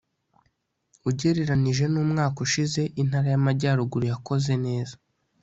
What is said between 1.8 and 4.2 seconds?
n’umwaka ushize intara y’amajyaruguru